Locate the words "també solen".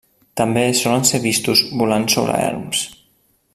0.39-1.05